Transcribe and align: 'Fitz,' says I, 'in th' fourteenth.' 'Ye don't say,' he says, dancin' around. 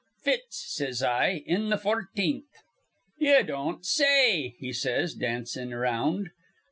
'Fitz,' 0.23 0.57
says 0.75 1.03
I, 1.03 1.43
'in 1.45 1.69
th' 1.69 1.79
fourteenth.' 1.79 2.63
'Ye 3.19 3.43
don't 3.43 3.85
say,' 3.85 4.55
he 4.57 4.73
says, 4.73 5.13
dancin' 5.13 5.71
around. 5.73 6.31